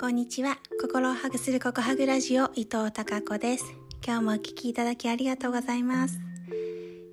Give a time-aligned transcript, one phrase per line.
[0.00, 0.56] こんにちは。
[0.80, 3.66] 心をハグするココハグラジオ伊藤孝子です。
[4.02, 6.18] 今日もお聞きいただきありがとうございます。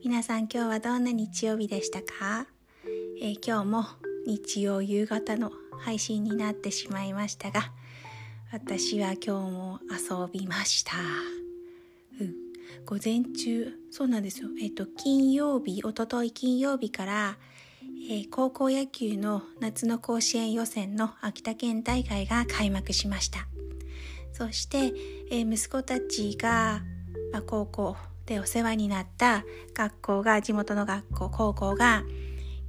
[0.05, 2.47] 皆さん今日はどんな日曜日でしたか、
[3.21, 3.85] えー、今日も
[4.25, 5.51] 日曜夕方の
[5.81, 7.73] 配信になってしまいましたが、
[8.53, 10.93] 私は今日も遊びました。
[12.21, 12.33] うん。
[12.85, 14.47] 午前中、そうなんですよ。
[14.61, 17.37] えっ、ー、と、金曜日、おととい金曜日から、
[18.09, 23.47] えー、高校野球の夏の甲子園予選の秋田県大会が開幕しました。
[24.31, 24.93] そして、
[25.29, 26.83] えー、息子たちが、
[27.33, 29.43] まあ、高校でお世話になった
[29.73, 32.03] 学校が地元の学校高校が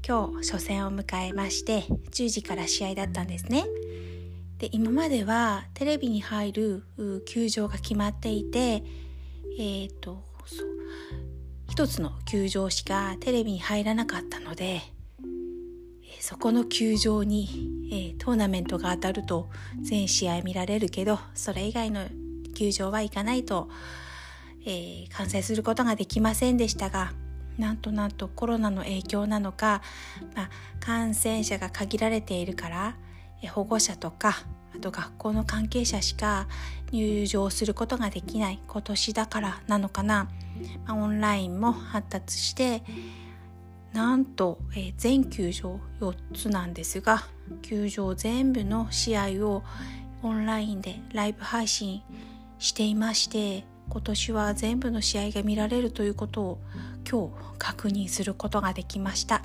[0.05, 3.65] 今日初戦を迎えまして10時から試合だったんですね。
[4.59, 6.83] で今まではテレビに入る
[7.27, 8.83] 球場が決まっていて
[9.57, 10.25] えっ、ー、と
[11.69, 14.81] 一つの球場しかテレビに入らなかったので
[16.21, 19.49] そこの球場に、えー、トーナメントが当たると
[19.81, 22.07] 全試合見られるけどそれ以外の
[22.55, 23.69] 球場は行かないと、
[24.65, 27.13] えー、観戦することができませんでしたが
[27.57, 29.83] なんとなんとコロナの影響なのか、
[30.35, 32.97] まあ、感染者が限られているから、
[33.43, 36.47] えー、保護者とかあと学校の関係者しか
[36.93, 40.29] 入場することができない今年だからなのかな、
[40.87, 42.83] まあ、オンラインも発達して
[43.99, 47.25] なんと、えー、全球場4つなんですが
[47.63, 49.65] 球場全部の試合を
[50.23, 52.03] オンラインでライブ配信
[52.61, 56.59] していまして今年は全部の試合が見られるということを
[57.11, 59.43] 今日確認することができました。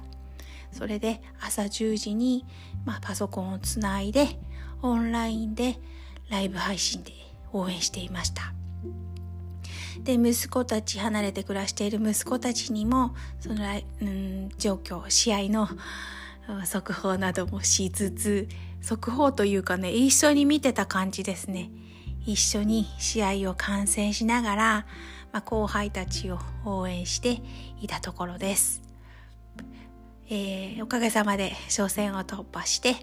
[0.72, 2.46] それで朝10時に、
[2.86, 4.28] まあ、パソコンをつないで
[4.84, 5.80] オンラインで
[6.30, 7.12] ライブ配信で
[7.54, 8.54] 応援していました。
[10.04, 13.64] で息子たち離れて暮らしている息子たちにもその、
[14.02, 15.68] うん、状況試合の
[16.66, 18.48] 速報などもしつつ
[18.82, 21.70] 速報というかね一緒に見てた感じですね。
[22.26, 24.86] 一緒に試合を観戦しながら、
[25.32, 27.42] まあ、後輩たちを応援して
[27.82, 28.82] いたところです、
[30.30, 32.96] えー、おかげさまで初戦を突破して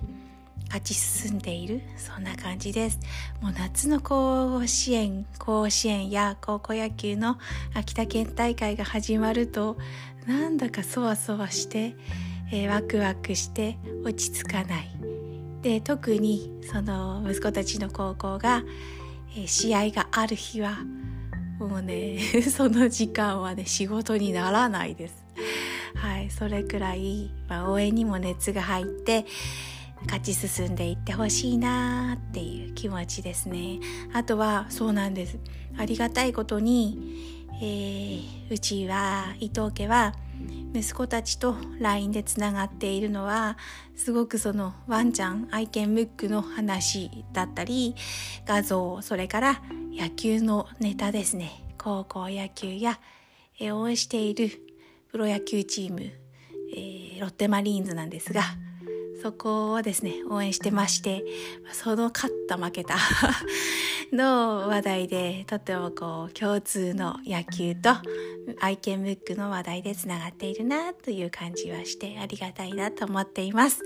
[0.66, 2.98] 勝ち進んでいるそんな感じです。
[3.41, 7.38] もう夏の甲子園甲子園や高校野球の
[7.75, 9.76] 秋田県大会が始まると
[10.26, 11.97] なんだかそわそわして、
[12.53, 14.91] えー、ワクワクして落ち着かない。
[15.62, 18.62] で特にその息子たちの高校が、
[19.37, 20.78] えー、試合がある日は
[21.59, 22.19] もうね
[22.50, 25.25] その時間はね仕事にならないです。
[25.94, 29.27] はいそれくらい、まあ、応援にも熱が入って
[30.06, 33.80] 勝ち進んでいってほしいなっていう気持ちですね。
[34.12, 35.38] あとはそうなんです。
[35.76, 40.14] ありがたいことに、えー、うちは伊藤家は
[40.74, 43.58] 息子たちと LINE でつながっているのは
[43.96, 47.94] すごくそのワンちゃん愛犬ムックの話だったり
[48.46, 49.62] 画像それから
[49.92, 51.64] 野球のネタですね。
[51.76, 53.00] 高校野球や、
[53.60, 54.50] 応援している
[55.10, 56.00] プロ野球チーム、
[56.74, 58.42] えー、ロッテマリーンズなんですが
[59.22, 61.25] そこをですね、応援してまして、
[61.72, 62.97] その勝った負けた
[64.12, 67.91] の話題で、とてもこう、共通の野球と
[68.60, 73.82] 愛犬ムックの話題でつながっているなという感じはしてありがたいなと思っています。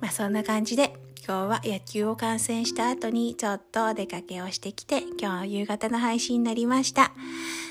[0.00, 0.94] まあそんな感じで、
[1.26, 7.12] 今日は野球を観戦した後にちょっとお出かけをしてきて、今日夕方の配信になりました。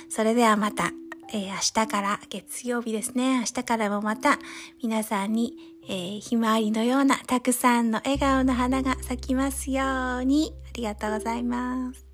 [0.09, 1.08] それではまた。
[1.31, 3.39] えー、明日から月曜日ですね。
[3.39, 4.39] 明日からもまた
[4.81, 5.53] 皆さんに、
[5.87, 10.53] えー、ひまわりのようなたくさんの笑顔の花が咲きますように。
[10.65, 12.08] ありがとうございます。